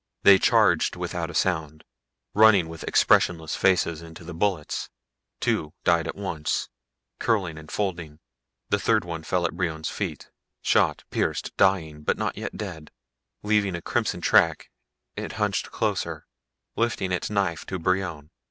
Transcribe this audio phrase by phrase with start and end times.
[0.23, 1.83] They charged without a sound,
[2.33, 4.89] running with expressionless faces into the bullets.
[5.39, 6.69] Two died at once,
[7.19, 8.17] curling and folding;
[8.71, 10.31] the third one fell at Brion's feet.
[10.63, 12.89] Shot, pierced, dying, but not yet dead.
[13.43, 14.71] Leaving a crimson track,
[15.15, 16.25] it hunched closer,
[16.75, 18.31] lifting its knife to Brion.